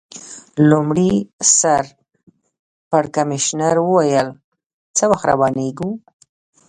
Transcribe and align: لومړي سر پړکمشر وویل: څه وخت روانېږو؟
لومړي 0.69 1.11
سر 1.57 1.83
پړکمشر 2.89 3.75
وویل: 3.81 4.27
څه 4.97 5.03
وخت 5.11 5.25
روانېږو؟ 5.31 5.89